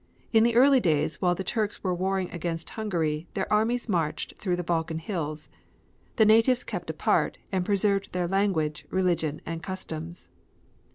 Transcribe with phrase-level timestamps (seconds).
[0.33, 4.55] In the early days while the Turks were warring against Hungary, their armies marched through
[4.55, 5.47] the Balkan hills.
[6.15, 10.27] The natives kept apart, and preserved their language, religion and customs.